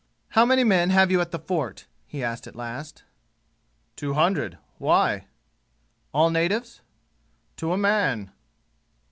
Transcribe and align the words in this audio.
"How 0.29 0.45
many 0.47 0.63
men 0.63 0.89
have 0.89 1.11
you 1.11 1.21
at 1.21 1.29
the 1.29 1.37
fort?" 1.37 1.85
he 2.07 2.23
asked 2.23 2.47
at 2.47 2.55
last. 2.55 3.03
"Two 3.95 4.15
hundred. 4.15 4.57
Why?" 4.79 5.27
"All 6.11 6.31
natives?" 6.31 6.81
"To 7.57 7.71
a 7.71 7.77
man." 7.77 8.31